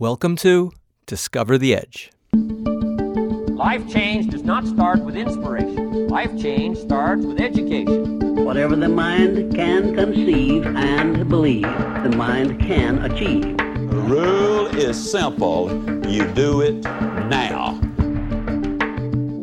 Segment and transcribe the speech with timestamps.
[0.00, 0.70] Welcome to
[1.06, 2.12] Discover the Edge.
[2.32, 6.06] Life change does not start with inspiration.
[6.06, 8.44] Life change starts with education.
[8.44, 13.56] Whatever the mind can conceive and believe, the mind can achieve.
[13.56, 15.68] The rule is simple.
[16.08, 17.72] You do it now.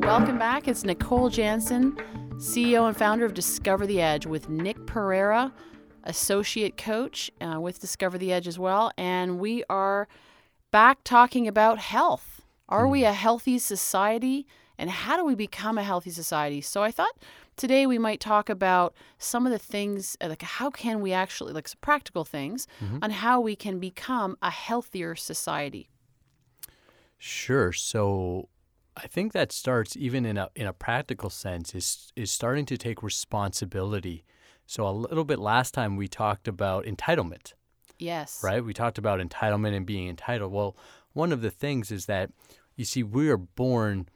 [0.08, 0.70] Welcome back.
[0.70, 1.98] It's Nicole Jansen,
[2.36, 5.54] CEO and founder of Discover the Edge, with Nick Pereira,
[6.06, 8.94] associate coach uh, with Discover the Edge as well.
[8.98, 10.08] And we are
[10.76, 12.42] back talking about health.
[12.68, 14.46] Are we a healthy society?
[14.78, 16.60] And how do we become a healthy society?
[16.60, 17.15] So I thought
[17.56, 21.54] today we might talk about some of the things, uh, like how can we actually,
[21.54, 22.68] like some practical things,
[23.01, 25.88] on how we can become a healthier society.
[27.18, 27.71] Sure.
[27.71, 28.50] So
[28.98, 32.78] I think that starts even in a in a practical sense is is starting to
[32.78, 34.26] take responsibility.
[34.66, 37.53] So a little bit last time we talked about entitlement,
[38.00, 38.42] Yes.
[38.44, 38.64] right?
[38.64, 40.52] We talked about entitlement and being entitled.
[40.52, 40.76] Well,
[41.14, 42.31] one of the things is that
[42.76, 44.09] you see we are born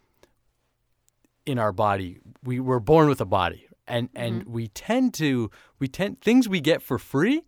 [1.46, 2.20] in our body.
[2.44, 3.68] We were born with a body.
[3.88, 4.52] And and mm-hmm.
[4.52, 5.49] we tend to
[5.80, 7.41] we tend things we get for free,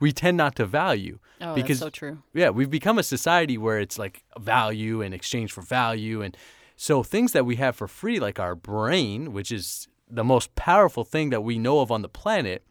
[0.00, 1.18] we tend not to value.
[1.42, 2.22] Oh, because that's so true.
[2.32, 6.22] yeah, we've become a society where it's like value and exchange for value.
[6.22, 6.34] And
[6.76, 11.04] so things that we have for free, like our brain, which is the most powerful
[11.04, 12.64] thing that we know of on the planet,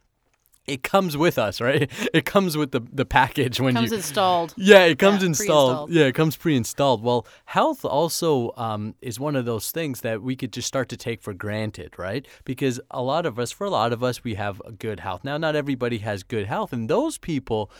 [0.66, 1.90] it comes with us, right?
[2.14, 3.96] It comes with the, the package when Comes you.
[3.96, 4.54] installed.
[4.56, 5.90] yeah, it comes Yeah, installed.
[5.90, 7.02] Yeah, it comes pre-installed.
[7.02, 10.96] Well, health also um, is one of those things that we could just start to
[10.96, 12.26] take for granted, right?
[12.44, 15.22] Because a lot of us, for a lot of us, we have a good health.
[15.24, 17.70] Now, not everybody has good health, and those people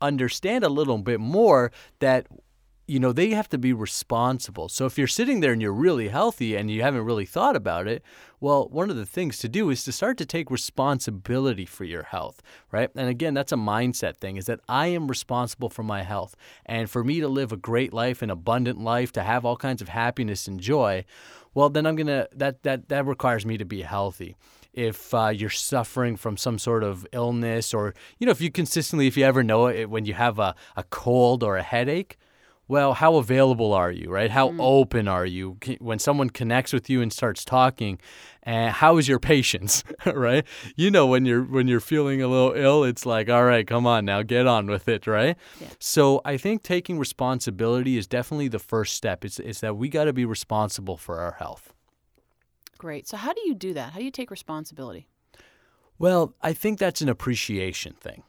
[0.00, 2.26] understand a little bit more that
[2.86, 4.68] you know they have to be responsible.
[4.68, 7.86] So if you're sitting there and you're really healthy and you haven't really thought about
[7.86, 8.02] it
[8.40, 12.02] well one of the things to do is to start to take responsibility for your
[12.02, 12.90] health right?
[12.94, 16.36] And again that's a mindset thing is that i am responsible for my health.
[16.66, 19.80] And for me to live a great life an abundant life to have all kinds
[19.80, 21.04] of happiness and joy
[21.54, 24.36] well then i'm gonna that that that requires me to be healthy.
[24.72, 29.06] If uh, you're suffering from some sort of illness or you know if you consistently
[29.06, 32.16] if you ever know it when you have a, a cold or a headache
[32.68, 34.30] well how available are you right?
[34.30, 34.56] How mm.
[34.60, 35.58] open are you?
[35.78, 37.98] When someone connects with you and starts talking
[38.42, 40.44] and how is your patience right?
[40.76, 43.86] You know when you're when you're feeling a little ill it's like all right come
[43.86, 45.36] on now get on with it right?
[45.78, 49.24] So i think taking responsibility is definitely the first step.
[49.24, 51.72] It's, it's that we got to be responsible for our health.
[52.78, 53.06] Great.
[53.06, 53.92] So how do you do that?
[53.92, 55.06] How do you take responsibility?
[55.98, 58.24] Well, I think that's an appreciation thing,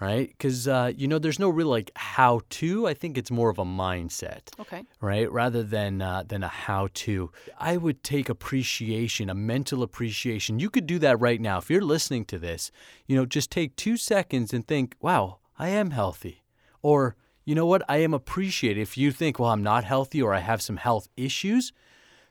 [0.00, 0.28] right?
[0.28, 2.86] Because uh, you know, there's no real like how to.
[2.86, 4.84] I think it's more of a mindset, Okay.
[5.00, 5.30] right?
[5.30, 7.30] Rather than uh, than a how to.
[7.58, 10.58] I would take appreciation, a mental appreciation.
[10.58, 12.70] You could do that right now if you're listening to this.
[13.06, 16.42] You know, just take two seconds and think, "Wow, I am healthy,"
[16.82, 18.80] or you know what, I am appreciated.
[18.80, 21.72] If you think, "Well, I'm not healthy," or I have some health issues,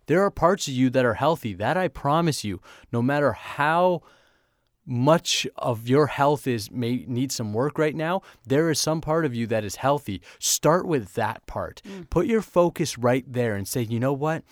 [0.05, 1.53] there are parts of you that are healthy.
[1.53, 2.61] That I promise you,
[2.91, 4.03] no matter how
[4.87, 9.25] much of your health is may need some work right now, there is some part
[9.25, 10.21] of you that is healthy.
[10.39, 11.81] Start with that part.
[11.85, 12.09] Mm.
[12.09, 14.43] Put your focus right there and say, "You know what?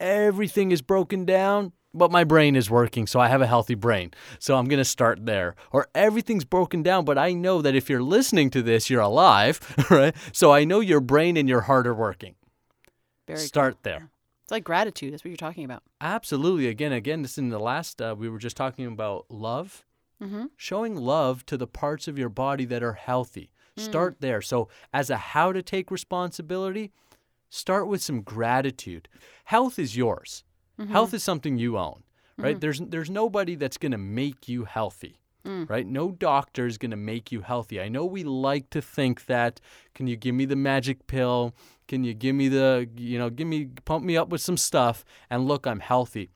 [0.00, 4.12] Everything is broken down." But my brain is working, so I have a healthy brain.
[4.38, 5.54] So I'm going to start there.
[5.72, 9.60] Or everything's broken down, but I know that if you're listening to this, you're alive,
[9.90, 10.16] right?
[10.32, 12.34] So I know your brain and your heart are working.
[13.26, 13.46] Very cool.
[13.46, 14.08] Start there.
[14.52, 15.12] Like gratitude.
[15.12, 15.82] That's what you're talking about.
[16.00, 16.68] Absolutely.
[16.68, 19.84] Again, again, this in the last uh, we were just talking about love.
[20.22, 20.44] Mm-hmm.
[20.56, 23.50] Showing love to the parts of your body that are healthy.
[23.78, 24.42] Start there.
[24.42, 26.92] So, as a how to take responsibility,
[27.48, 29.08] start with some gratitude.
[29.44, 30.44] Health is yours.
[30.90, 32.02] Health is something you own,
[32.36, 32.60] right?
[32.60, 35.20] There's there's nobody that's going to make you healthy.
[35.44, 35.86] Right?
[35.86, 37.80] No doctor is going to make you healthy.
[37.80, 39.60] I know we like to think that
[39.92, 41.54] can you give me the magic pill?
[41.92, 45.04] Can you give me the, you know, give me pump me up with some stuff
[45.28, 46.30] and look, I'm healthy.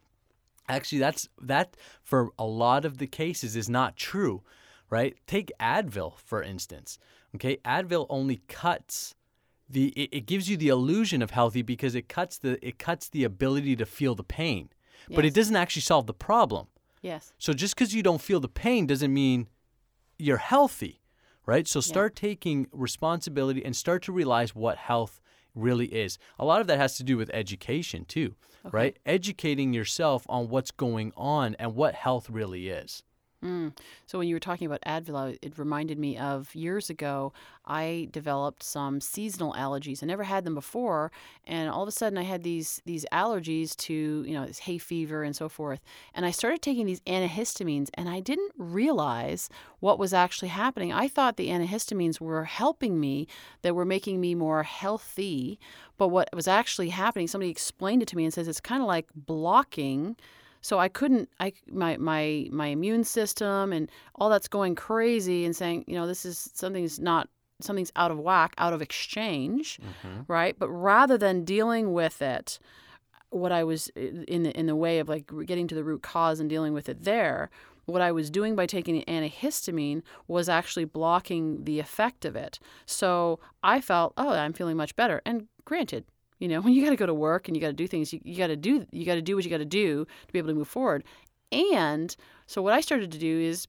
[0.68, 4.42] Actually, that's that for a lot of the cases is not true,
[4.90, 5.16] right?
[5.26, 6.98] Take Advil for instance.
[7.34, 9.14] Okay, Advil only cuts
[9.66, 13.08] the it, it gives you the illusion of healthy because it cuts the it cuts
[13.08, 14.68] the ability to feel the pain,
[15.08, 16.66] but it doesn't actually solve the problem.
[17.00, 17.32] Yes.
[17.38, 19.46] So just because you don't feel the pain doesn't mean
[20.18, 21.00] you're healthy,
[21.46, 21.66] right?
[21.66, 25.18] So start taking responsibility and start to realize what health
[25.56, 26.18] really is.
[26.38, 28.34] A lot of that has to do with education too,
[28.70, 28.96] right?
[29.04, 33.02] Educating yourself on what's going on and what health really is.
[33.44, 33.76] Mm.
[34.06, 37.32] So when you were talking about Advil, it reminded me of years ago.
[37.66, 40.02] I developed some seasonal allergies.
[40.02, 41.12] I never had them before,
[41.44, 44.78] and all of a sudden I had these these allergies to you know this hay
[44.78, 45.80] fever and so forth.
[46.14, 49.50] And I started taking these antihistamines, and I didn't realize
[49.80, 50.92] what was actually happening.
[50.92, 53.28] I thought the antihistamines were helping me,
[53.62, 55.60] that were making me more healthy.
[55.98, 58.88] But what was actually happening, somebody explained it to me and says it's kind of
[58.88, 60.16] like blocking
[60.66, 65.54] so I couldn't I my my my immune system and all that's going crazy and
[65.54, 67.28] saying, you know, this is something's not
[67.60, 70.22] something's out of whack, out of exchange, mm-hmm.
[70.26, 70.58] right?
[70.58, 72.58] But rather than dealing with it
[73.30, 76.40] what I was in the in the way of like getting to the root cause
[76.40, 77.48] and dealing with it there,
[77.84, 82.58] what I was doing by taking the antihistamine was actually blocking the effect of it.
[82.86, 85.22] So I felt, oh, I'm feeling much better.
[85.24, 86.06] And granted,
[86.38, 88.12] you know, when you got to go to work and you got to do things,
[88.12, 90.32] you, you got to do you got to do what you got to do to
[90.32, 91.04] be able to move forward.
[91.52, 92.14] And
[92.46, 93.68] so what I started to do is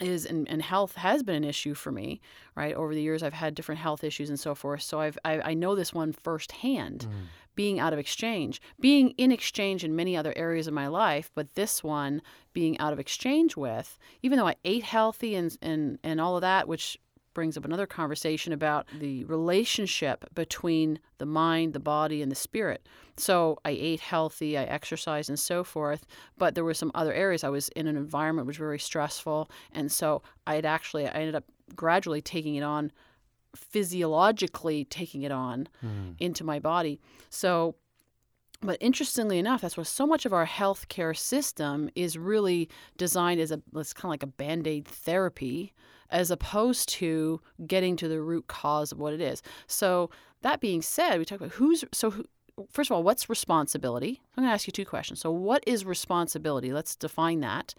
[0.00, 2.20] is and, and health has been an issue for me
[2.54, 2.74] right?
[2.74, 4.82] Over the years i've had different health issues and so forth.
[4.82, 7.24] So i've i, I know this one firsthand hmm.
[7.54, 11.54] being out of exchange being in exchange in many other areas of my life but
[11.54, 16.20] this one being out of exchange with even though i ate healthy and and, and
[16.20, 16.98] all of that which
[17.34, 22.86] brings up another conversation about the relationship between the mind, the body, and the spirit.
[23.16, 26.06] So I ate healthy, I exercised, and so forth.
[26.38, 27.44] But there were some other areas.
[27.44, 31.12] I was in an environment which was very stressful, and so I had actually I
[31.12, 31.44] ended up
[31.74, 32.92] gradually taking it on,
[33.54, 36.12] physiologically taking it on hmm.
[36.18, 37.00] into my body.
[37.30, 37.76] So
[38.62, 43.50] but interestingly enough, that's where so much of our healthcare system is really designed as
[43.50, 45.72] a it's kind of like a band-aid therapy,
[46.10, 49.42] as opposed to getting to the root cause of what it is.
[49.66, 50.10] So
[50.42, 52.24] that being said, we talk about who's so who,
[52.70, 54.20] first of all, what's responsibility?
[54.36, 55.20] I'm going to ask you two questions.
[55.20, 56.72] So what is responsibility?
[56.72, 57.74] Let's define that.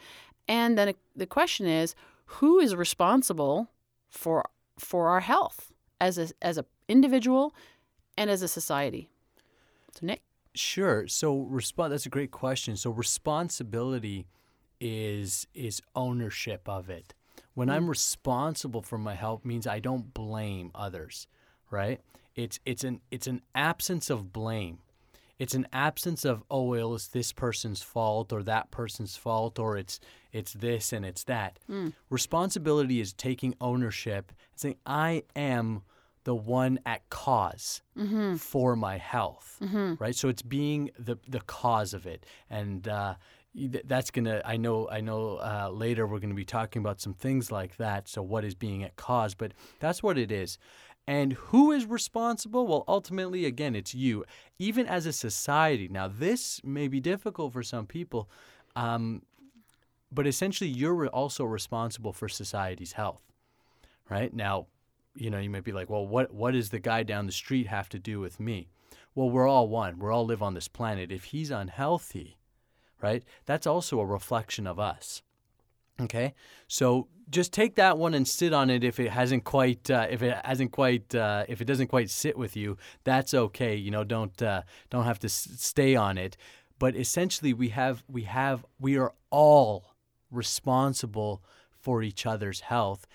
[0.48, 1.96] And then uh, the question is,
[2.26, 3.70] who is responsible
[4.10, 4.44] for
[4.78, 5.72] for our health
[6.02, 7.56] as a as a individual
[8.18, 9.10] and as a society?
[9.94, 10.22] So Nick
[10.56, 11.08] Sure.
[11.08, 12.76] So respon that's a great question.
[12.76, 14.28] So responsibility
[14.80, 17.14] is is ownership of it.
[17.54, 17.76] When mm-hmm.
[17.78, 21.28] I'm responsible for my health means I don't blame others,
[21.72, 22.02] right?
[22.36, 24.80] It's it's an it's an absence of blame.
[25.40, 29.78] It's an absence of oh well it's this person's fault or that person's fault or
[29.78, 30.00] it's
[30.32, 31.58] it's this and it's that.
[31.70, 31.94] Mm.
[32.10, 35.82] Responsibility is taking ownership and saying I am
[36.24, 37.82] the one at cause
[38.38, 39.58] for my health,
[40.00, 40.16] right?
[40.16, 43.16] So it's being the the cause of it, and uh,
[43.86, 44.42] that's gonna.
[44.46, 44.90] I know.
[44.90, 45.38] I know.
[45.38, 48.08] Uh, later we're gonna be talking about some things like that.
[48.08, 49.36] So what is being at cause?
[49.36, 50.58] But that's what it is.
[51.06, 52.66] And who is responsible?
[52.66, 54.24] Well, ultimately, again, it's you.
[54.58, 55.90] Even as a society.
[55.90, 58.30] Now, this may be difficult for some people,
[58.78, 59.24] um,
[60.10, 63.22] but essentially, you're also responsible for society's health
[64.10, 64.34] right?
[64.34, 64.68] Now,
[65.16, 67.68] you know, you might be like, well, what what does the guy down the street
[67.68, 68.70] have to do with me?
[69.16, 70.00] Well, we're all one.
[70.00, 71.12] We're all live on this planet.
[71.12, 72.38] If he's unhealthy,
[73.02, 75.22] right, that's also a reflection of us.
[76.02, 76.34] Okay,
[76.68, 78.84] so just take that one and sit on it.
[78.84, 82.36] If it hasn't quite, uh, if it hasn't quite, uh, if it doesn't quite sit
[82.36, 83.76] with you, that's okay.
[83.76, 86.36] You know, don't uh, don't have to s- stay on it.
[86.80, 89.94] But essentially, we have we have we are all
[90.32, 91.44] responsible
[91.80, 93.06] for each other's health,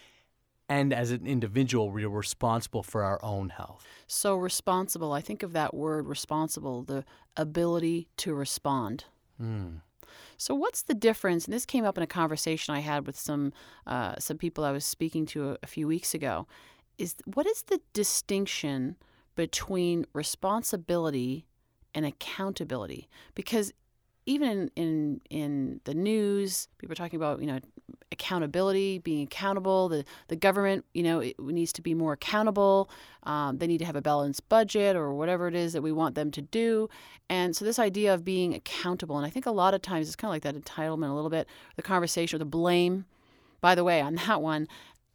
[0.69, 3.87] and as an individual, we are responsible for our own health.
[4.07, 7.05] So responsible, I think of that word responsible, the
[7.37, 9.05] ability to respond.
[10.37, 11.47] So what's the difference?
[11.47, 13.53] And this came up in a conversation I had with some
[13.87, 16.47] uh, some people I was speaking to a, a few weeks ago.
[16.97, 18.97] Is what is the distinction
[19.37, 21.47] between responsibility
[21.95, 23.09] and accountability?
[23.35, 23.73] Because
[24.29, 27.59] even in, in in the news, people are talking about you know
[28.13, 29.89] accountability, being accountable.
[29.89, 32.91] The the government you know it needs to be more accountable.
[33.23, 36.15] Um, they need to have a balanced budget or whatever it is that we want
[36.15, 36.91] them to do.
[37.31, 40.17] And so this idea of being accountable, and I think a lot of times it's
[40.17, 43.07] kind of like that entitlement a little bit, the conversation or the blame.
[43.63, 44.69] By the way, on that one,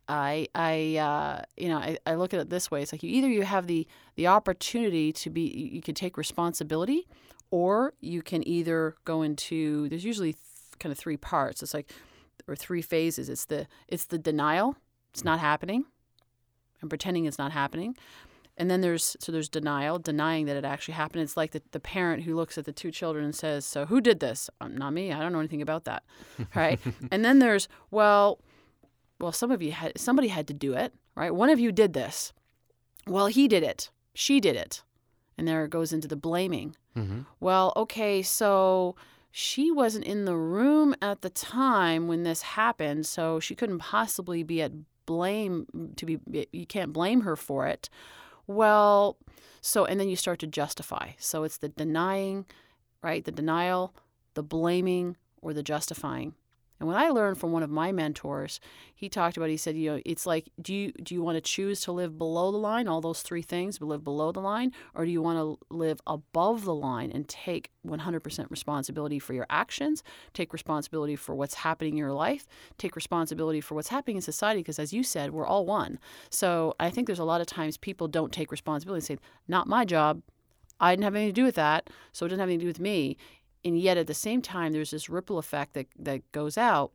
[0.09, 2.81] I I uh, you know I, I look at it this way.
[2.81, 6.17] It's like you either you have the the opportunity to be you, you can take
[6.17, 7.07] responsibility,
[7.53, 10.43] or you can either go into there's usually th-
[10.79, 11.61] kind of three parts.
[11.61, 11.91] It's like
[12.47, 13.29] or three phases.
[13.29, 14.75] It's the it's the denial.
[15.11, 15.85] It's not happening.
[16.81, 17.95] and pretending it's not happening.
[18.57, 21.21] And then there's so there's denial, denying that it actually happened.
[21.21, 24.01] It's like the, the parent who looks at the two children and says, "So who
[24.01, 24.49] did this?
[24.59, 25.11] Um, not me.
[25.13, 26.03] I don't know anything about that."
[26.55, 26.79] Right?
[27.11, 28.39] and then there's well,
[29.19, 31.33] well, some of you had somebody had to do it, right?
[31.35, 32.33] One of you did this.
[33.05, 33.91] Well, he did it.
[34.15, 34.81] She did it.
[35.37, 36.75] And there it goes into the blaming.
[36.95, 37.21] Mm-hmm.
[37.39, 38.95] Well, okay, so
[39.31, 44.43] she wasn't in the room at the time when this happened, so she couldn't possibly
[44.43, 44.71] be at
[45.05, 46.19] blame to be
[46.51, 47.89] you can't blame her for it.
[48.47, 49.17] Well,
[49.59, 51.11] so and then you start to justify.
[51.17, 52.45] So it's the denying,
[53.01, 53.23] right?
[53.25, 53.95] The denial,
[54.35, 56.35] the blaming or the justifying.
[56.83, 58.59] And when I learned from one of my mentors,
[58.93, 61.41] he talked about he said, you know, it's like do you do you want to
[61.41, 65.05] choose to live below the line, all those three things, live below the line, or
[65.05, 70.03] do you want to live above the line and take 100% responsibility for your actions,
[70.33, 72.47] take responsibility for what's happening in your life,
[72.77, 75.99] take responsibility for what's happening in society because as you said, we're all one.
[76.29, 79.67] So, I think there's a lot of times people don't take responsibility and say, "Not
[79.67, 80.21] my job.
[80.81, 82.69] I didn't have anything to do with that, so it doesn't have anything to do
[82.75, 83.15] with me."
[83.65, 86.91] And yet at the same time there's this ripple effect that, that goes out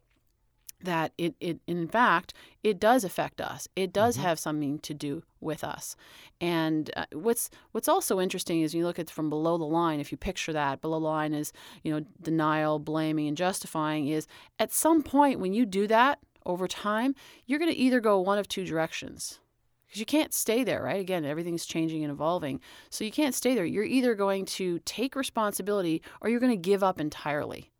[0.82, 2.32] that it, it in fact
[2.62, 3.68] it does affect us.
[3.74, 4.26] It does mm-hmm.
[4.26, 5.96] have something to do with us.
[6.40, 10.12] And uh, what's what's also interesting is you look at from below the line if
[10.12, 14.26] you picture that below the line is you know denial blaming and justifying is
[14.58, 17.14] at some point when you do that over time
[17.46, 19.40] you're going to either go one of two directions
[19.88, 21.00] because you can't stay there, right?
[21.00, 22.60] Again, everything's changing and evolving.
[22.90, 23.64] So you can't stay there.
[23.64, 27.70] You're either going to take responsibility or you're going to give up entirely.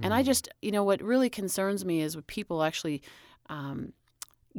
[0.00, 0.06] Mm.
[0.06, 0.26] And I hmm.
[0.26, 3.02] just, you know, what really concerns me is with people actually
[3.48, 3.92] um,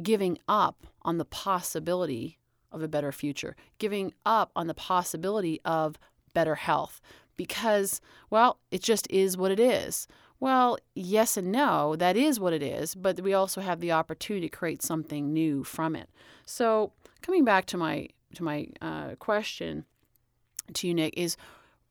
[0.02, 2.38] giving up on the possibility
[2.70, 5.98] of a better future, giving up on the possibility of
[6.34, 7.00] better health
[7.36, 10.06] because, well, it just is what it is.
[10.42, 14.48] Well, yes and no, that is what it is, but we also have the opportunity
[14.48, 16.10] to create something new from it.
[16.44, 19.84] So, coming back to my to my uh, question
[20.74, 21.36] to you, Nick, is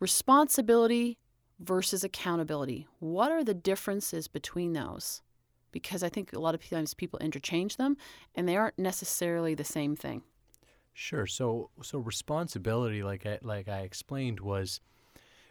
[0.02, 1.18] responsibility
[1.62, 2.88] versus accountability.
[3.00, 5.22] What are the differences between those?
[5.72, 7.96] Because I think a lot of times people interchange them,
[8.36, 10.24] and they aren't necessarily the same thing.
[10.94, 11.26] Sure.
[11.26, 14.82] So, so responsibility, like I like I explained, was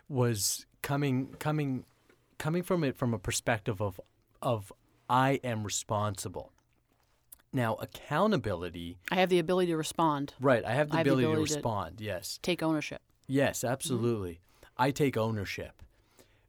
[0.07, 1.87] was coming coming
[2.41, 4.01] coming from it from a perspective of
[4.43, 4.73] of
[5.09, 6.53] I am responsible.
[7.53, 8.99] Now, accountability.
[9.11, 10.35] I have the ability to respond.
[10.41, 10.65] Right.
[10.65, 11.99] I have the, I ability, have the ability, to respond.
[11.99, 12.39] To yes.
[12.43, 13.03] Take ownership.
[13.27, 13.73] Yes, mm-hmm.
[13.73, 14.33] absolutely.
[14.33, 14.83] Mm-hmm.
[14.83, 15.83] I take ownership.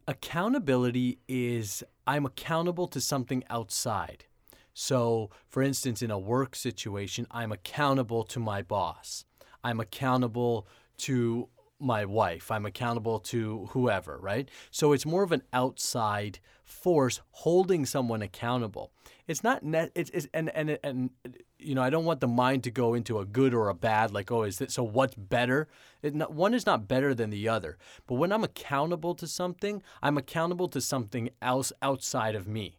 [0.08, 4.26] Accountability is I'm accountable to something outside.
[4.74, 9.26] So, for instance, in a work situation, I'm accountable to my boss.
[9.64, 10.68] I'm accountable
[11.00, 11.50] to
[11.82, 12.52] my wife.
[12.52, 14.50] I'm accountable to whoever, right?
[14.70, 18.92] So it's more of an outside force holding someone accountable.
[19.28, 19.92] It's not net.
[19.96, 21.10] It's, it's and and and
[21.58, 24.12] you know I don't want the mind to go into a good or a bad.
[24.12, 24.84] Like oh, is it so?
[24.84, 25.68] What's better?
[26.04, 27.78] Not, one is not better than the other.
[28.08, 32.78] But when I'm accountable to something, I'm accountable to something else outside of me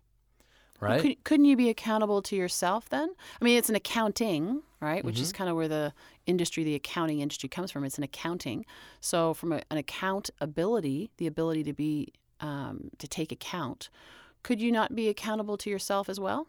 [0.82, 1.00] right?
[1.00, 3.14] Could, couldn't you be accountable to yourself then?
[3.40, 5.05] I mean, it's an accounting, right?
[5.05, 5.23] Which mm-hmm.
[5.23, 5.95] is kind of where the
[6.27, 7.85] industry, the accounting industry, comes from.
[7.85, 8.67] It's an accounting.
[9.01, 13.89] So, from a, an accountability, the ability to be um, to take account,
[14.43, 16.49] could you not be accountable to yourself as well?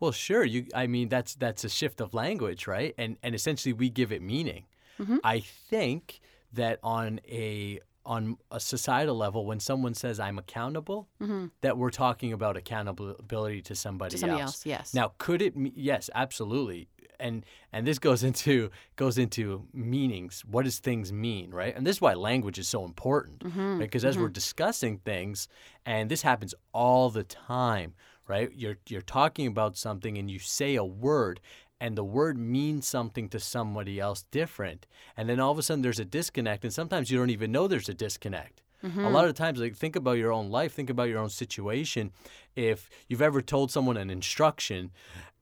[0.00, 0.44] Well, sure.
[0.44, 2.94] You, I mean, that's that's a shift of language, right?
[2.96, 4.64] And and essentially, we give it meaning.
[4.98, 5.18] Mm-hmm.
[5.22, 6.20] I think
[6.52, 11.46] that on a on a societal level, when someone says I'm accountable, mm-hmm.
[11.60, 14.50] that we're talking about accountability to somebody, to somebody else.
[14.52, 14.66] else.
[14.66, 14.94] Yes.
[14.94, 15.54] Now, could it?
[15.56, 16.88] Yes, absolutely.
[17.20, 20.42] And and this goes into goes into meanings.
[20.50, 21.74] What does things mean, right?
[21.76, 23.78] And this is why language is so important, mm-hmm.
[23.78, 24.24] Because as mm-hmm.
[24.24, 25.48] we're discussing things,
[25.86, 27.94] and this happens all the time,
[28.26, 28.50] right?
[28.54, 31.40] You're you're talking about something and you say a word
[31.80, 34.86] and the word means something to somebody else different.
[35.16, 37.66] And then all of a sudden there's a disconnect, and sometimes you don't even know
[37.66, 38.62] there's a disconnect.
[38.84, 39.04] Mm-hmm.
[39.04, 42.12] A lot of times, like think about your own life, think about your own situation.
[42.56, 44.90] If you've ever told someone an instruction,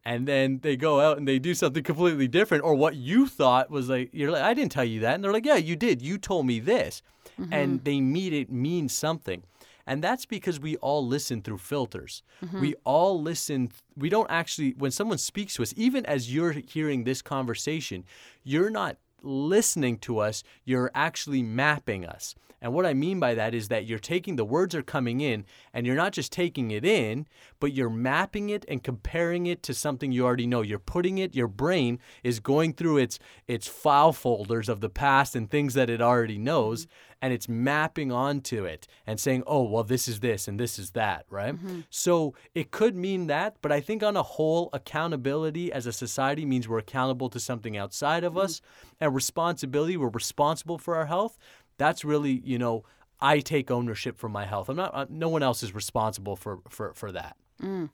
[0.08, 3.70] and then they go out and they do something completely different, or what you thought
[3.70, 6.00] was like, you're like, I didn't tell you that, and they're like, Yeah, you did.
[6.00, 7.02] You told me this,
[7.38, 7.52] mm-hmm.
[7.52, 9.42] and they mean it means something.
[9.86, 12.22] And that's because we all listen through filters.
[12.42, 12.60] Mm-hmm.
[12.60, 13.70] We all listen.
[13.96, 18.04] We don't actually, when someone speaks to us, even as you're hearing this conversation,
[18.44, 22.34] you're not listening to us, you're actually mapping us.
[22.60, 25.44] And what I mean by that is that you're taking the words are coming in
[25.72, 27.26] and you're not just taking it in,
[27.60, 30.62] but you're mapping it and comparing it to something you already know.
[30.62, 35.36] You're putting it, your brain is going through its its file folders of the past
[35.36, 36.86] and things that it already knows
[37.20, 40.92] and it's mapping onto it and saying, "Oh, well this is this and this is
[40.92, 41.54] that," right?
[41.54, 41.80] Mm-hmm.
[41.90, 46.44] So it could mean that, but I think on a whole accountability as a society
[46.44, 48.42] means we're accountable to something outside of mm-hmm.
[48.42, 48.60] us
[49.00, 51.38] and responsibility, we're responsible for our health
[51.78, 52.84] that's really you know
[53.20, 54.68] I take ownership for my health.
[54.68, 54.94] I'm not.
[54.94, 57.36] Uh, no one else is responsible for for for that.
[57.62, 57.90] Mm.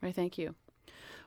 [0.00, 0.14] Right.
[0.14, 0.54] Thank you.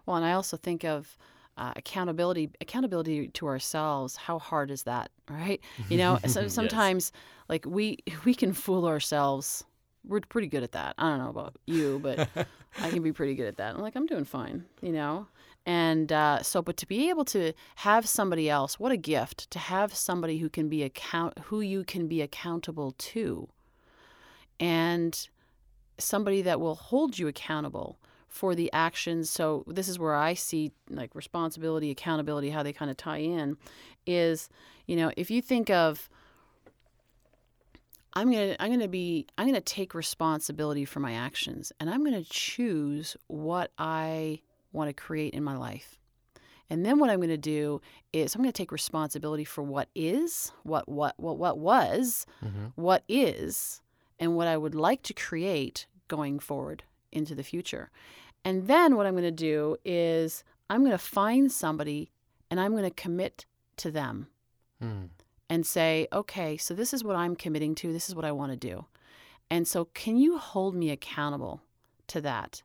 [0.06, 1.18] Well, and I also think of
[1.58, 2.52] uh, accountability.
[2.62, 4.16] Accountability to ourselves.
[4.16, 5.12] How hard is that?
[5.30, 5.60] Right.
[5.90, 6.20] You know.
[6.28, 7.22] so sometimes, yes.
[7.50, 9.64] like we we can fool ourselves
[10.08, 10.94] we're pretty good at that.
[11.00, 12.30] I don't know about you, but
[12.80, 13.74] I can be pretty good at that.
[13.74, 15.26] I'm like, I'm doing fine, you know?
[15.66, 19.60] And uh, so, but to be able to have somebody else, what a gift to
[19.60, 23.50] have somebody who can be account, who you can be accountable to,
[24.60, 25.28] and
[25.98, 29.30] somebody that will hold you accountable for the actions.
[29.30, 33.58] So this is where I see like responsibility, accountability, how they kind of tie in,
[34.06, 34.50] is
[34.86, 36.10] you know if you think of
[38.14, 42.24] I'm gonna I'm gonna be I'm gonna take responsibility for my actions and I'm gonna
[42.24, 44.42] choose what I
[44.76, 45.98] want to create in my life.
[46.70, 47.80] And then what I'm going to do
[48.12, 52.74] is I'm going to take responsibility for what is, what what what what was, Mhm.
[52.76, 53.82] what is,
[54.20, 57.92] and what I would like to create going forward into the future.
[58.44, 62.12] And then what I'm going to do is I'm going to find somebody
[62.50, 63.46] and I'm going to commit
[63.78, 64.28] to them
[64.82, 65.10] Mm.
[65.50, 67.94] and say, okay, so this is what I'm committing to.
[67.94, 68.86] This is what I want to do.
[69.50, 71.62] And so, can you hold me accountable
[72.08, 72.64] to that?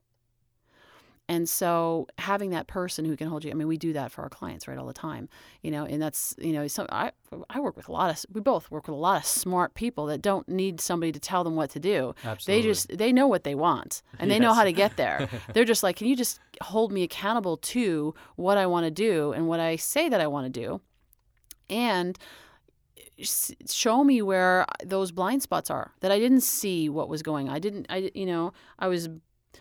[1.31, 4.23] And so, having that person who can hold you, I mean, we do that for
[4.23, 5.29] our clients, right, all the time,
[5.63, 7.13] you know, and that's, you know, some, I,
[7.49, 10.07] I work with a lot of, we both work with a lot of smart people
[10.07, 12.17] that don't need somebody to tell them what to do.
[12.25, 12.63] Absolutely.
[12.63, 15.29] They just, they know what they want and they know how to get there.
[15.55, 19.31] They're just like, can you just hold me accountable to what I want to do
[19.31, 20.81] and what I say that I want to do?
[21.69, 22.19] And
[22.99, 23.25] eh,
[23.69, 27.49] show me where uh, those blind spots are that I didn't see what was going.
[27.49, 29.09] I didn't I you know, I was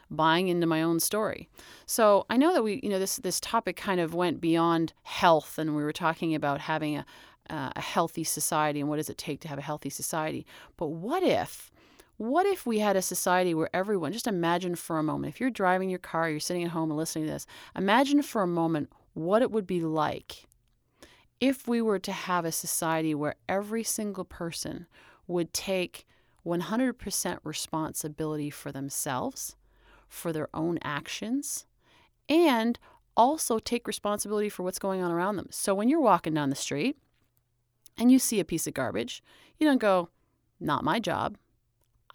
[0.09, 1.49] buying into my own story.
[1.85, 5.57] So, I know that we, you know, this this topic kind of went beyond health
[5.57, 7.05] and we were talking about having a
[7.49, 10.45] uh, a healthy society and what does it take to have a healthy society.
[10.77, 11.71] But what if
[12.17, 15.49] what if we had a society where everyone just imagine for a moment if you're
[15.49, 18.89] driving your car, you're sitting at home and listening to this, imagine for a moment
[19.13, 20.45] what it would be like
[21.39, 24.87] if we were to have a society where every single person
[25.27, 26.05] would take
[26.45, 29.55] 100% responsibility for themselves,
[30.09, 31.65] for their own actions,
[32.27, 32.77] and
[33.15, 35.47] also take responsibility for what's going on around them.
[35.51, 36.97] So when you're walking down the street
[37.97, 39.23] and you see a piece of garbage,
[39.57, 40.09] you don't go,
[40.59, 41.37] not my job.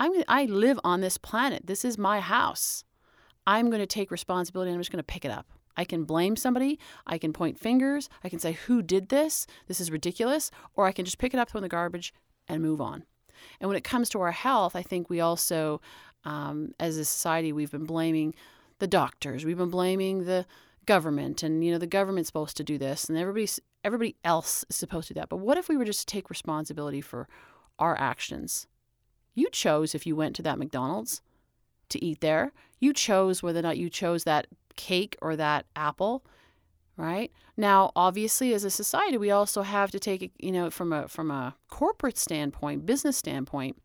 [0.00, 1.66] I'm, I live on this planet.
[1.66, 2.84] This is my house.
[3.46, 5.46] I'm going to take responsibility and I'm just going to pick it up.
[5.76, 6.78] I can blame somebody.
[7.06, 8.08] I can point fingers.
[8.22, 9.46] I can say, who did this?
[9.66, 10.50] This is ridiculous.
[10.74, 12.14] Or I can just pick it up, throw in the garbage,
[12.48, 13.04] and move on.
[13.60, 15.80] And when it comes to our health, I think we also,
[16.24, 18.34] um, as a society, we've been blaming
[18.78, 19.44] the doctors.
[19.44, 20.46] We've been blaming the
[20.86, 24.76] government, and you know the government's supposed to do this, and everybody's everybody else is
[24.76, 25.28] supposed to do that.
[25.28, 27.28] But what if we were just to take responsibility for
[27.78, 28.66] our actions?
[29.34, 31.20] You chose if you went to that McDonald's
[31.90, 32.52] to eat there.
[32.80, 36.24] You chose whether or not you chose that cake or that apple,
[36.96, 37.30] right?
[37.56, 41.08] Now, obviously, as a society, we also have to take it, you know, from a
[41.08, 43.76] from a corporate standpoint, business standpoint,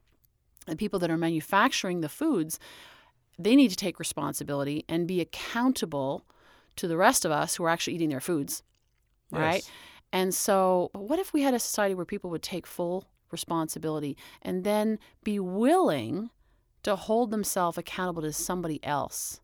[0.70, 2.60] the people that are manufacturing the foods,
[3.38, 6.26] they need to take responsibility and be accountable
[6.76, 8.64] to the rest of us who are actually eating their foods,
[9.32, 9.56] right?
[9.56, 9.72] Yes.
[10.12, 14.64] And so, what if we had a society where people would take full responsibility and
[14.64, 16.32] then be willing
[16.84, 19.42] to hold themselves accountable to somebody else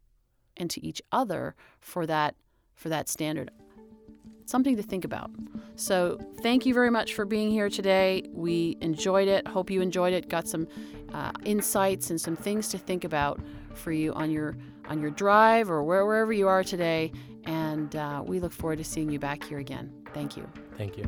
[0.57, 2.35] and to each other for that
[2.73, 3.51] for that standard?
[4.45, 5.31] Something to think about.
[5.75, 8.23] So, thank you very much for being here today.
[8.31, 9.47] We enjoyed it.
[9.47, 10.29] Hope you enjoyed it.
[10.29, 10.67] Got some
[11.13, 13.41] uh, insights and some things to think about
[13.73, 14.55] for you on your
[14.87, 17.11] on your drive or where, wherever you are today.
[17.45, 19.91] And uh, we look forward to seeing you back here again.
[20.13, 20.47] Thank you.
[20.77, 21.05] Thank you.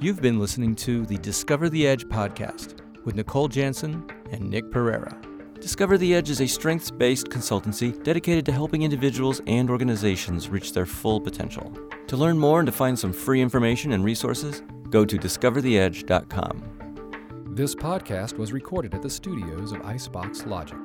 [0.00, 5.20] You've been listening to the Discover the Edge podcast with Nicole Jansen and Nick Pereira.
[5.60, 10.72] Discover the Edge is a strengths based consultancy dedicated to helping individuals and organizations reach
[10.72, 11.70] their full potential.
[12.06, 16.64] To learn more and to find some free information and resources, go to discovertheedge.com.
[17.50, 20.78] This podcast was recorded at the studios of Icebox Logic.